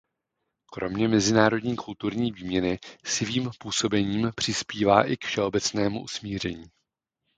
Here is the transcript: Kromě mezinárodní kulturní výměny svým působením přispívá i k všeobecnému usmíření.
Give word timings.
Kromě 0.73 1.07
mezinárodní 1.07 1.75
kulturní 1.75 2.31
výměny 2.31 2.79
svým 3.05 3.49
působením 3.59 4.31
přispívá 4.35 5.05
i 5.11 5.17
k 5.17 5.25
všeobecnému 5.25 6.03
usmíření. 6.03 6.71